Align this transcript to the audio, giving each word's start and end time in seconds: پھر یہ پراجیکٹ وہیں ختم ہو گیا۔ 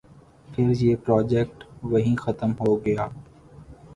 پھر 0.47 0.69
یہ 0.75 0.95
پراجیکٹ 0.95 1.63
وہیں 1.83 2.15
ختم 2.15 2.51
ہو 2.59 2.75
گیا۔ 2.85 3.07